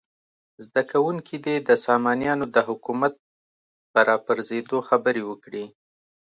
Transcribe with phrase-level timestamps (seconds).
[0.65, 3.13] زده کوونکي دې د سامانیانو د حکومت
[3.91, 5.65] په راپرزېدو خبرې وکړي.